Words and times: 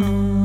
On 0.00 0.37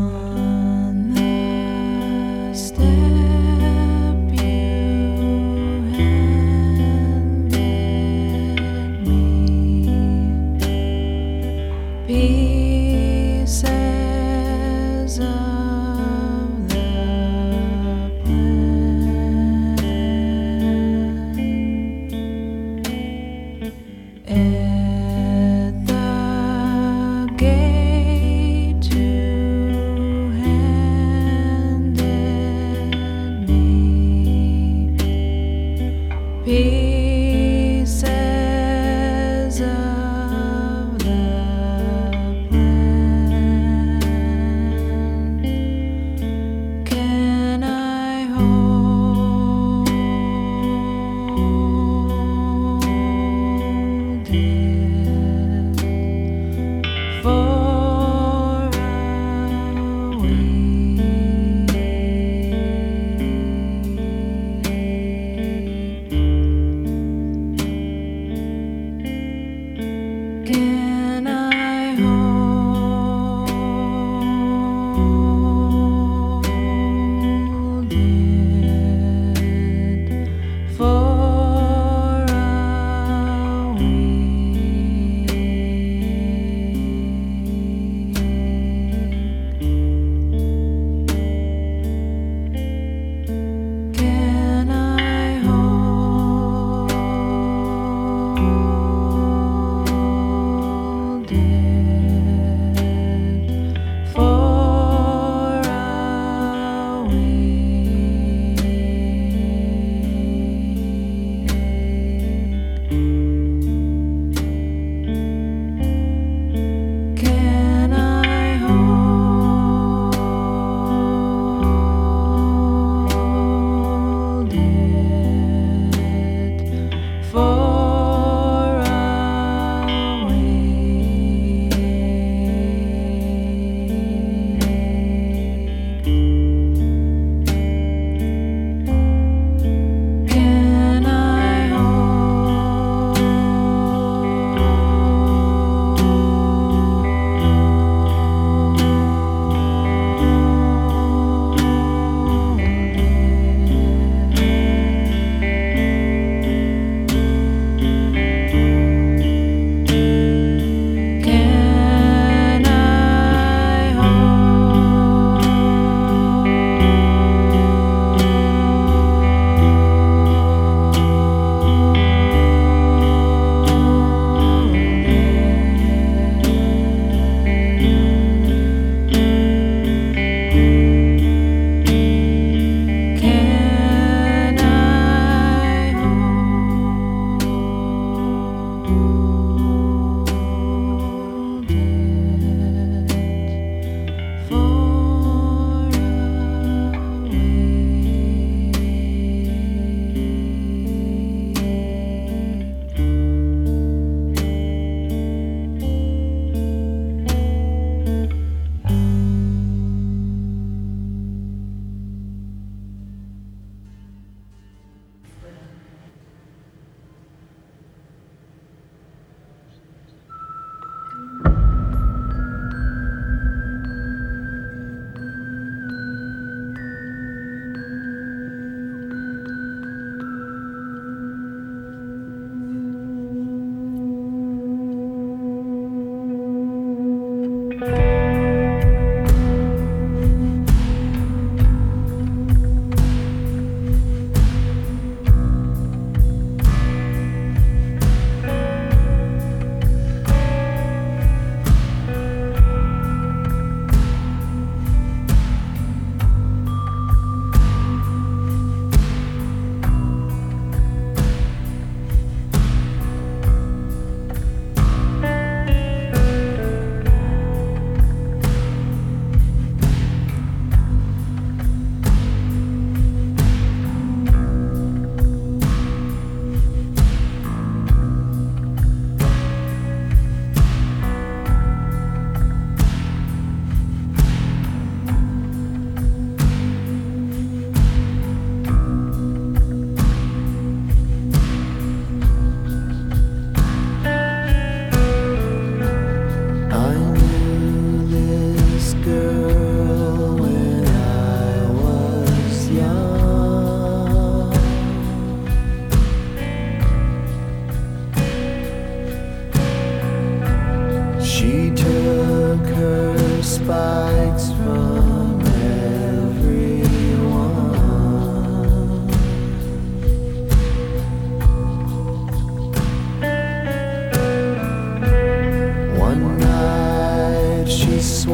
she 328.26 328.30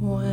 when 0.00 0.27